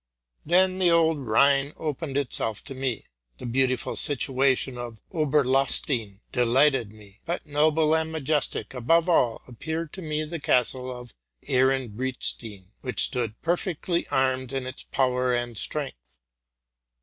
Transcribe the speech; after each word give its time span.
Then 0.43 0.79
the 0.79 0.89
old 0.89 1.19
Rhine 1.27 1.73
opened 1.77 2.17
itself 2.17 2.61
upon 2.61 2.79
me; 2.79 3.05
the 3.37 3.45
beautiful 3.45 3.95
situation 3.95 4.75
of 4.75 4.99
Oberlahnstein 5.13 6.21
de 6.31 6.43
lighted 6.43 6.91
me; 6.91 7.19
but 7.27 7.45
noble 7.45 7.93
and 7.95 8.11
majestic 8.11 8.73
above 8.73 9.07
all 9.07 9.43
appeared 9.47 9.93
to 9.93 10.01
me 10.01 10.23
the 10.23 10.39
castle 10.39 11.07
Ehrenbreitstein, 11.47 12.71
which 12.81 12.99
stood 13.03 13.39
perfectly 13.43 14.07
armed 14.07 14.53
in 14.53 14.65
its 14.65 14.81
power 14.85 15.35
and 15.35 15.55
strength. 15.55 16.17